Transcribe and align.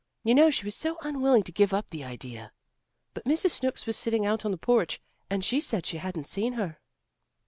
You 0.23 0.33
know 0.33 0.49
she 0.49 0.65
was 0.65 0.73
so 0.73 0.97
unwilling 1.03 1.43
to 1.43 1.51
give 1.51 1.75
up 1.75 1.91
the 1.91 2.03
idea. 2.03 2.53
But 3.13 3.25
Mrs. 3.25 3.51
Snooks 3.51 3.85
was 3.85 3.97
sitting 3.97 4.25
out 4.25 4.43
on 4.45 4.49
the 4.49 4.57
porch, 4.57 4.99
and 5.29 5.45
she 5.45 5.61
said 5.61 5.85
she 5.85 5.97
hadn't 5.97 6.27
seen 6.27 6.53
her." 6.53 6.79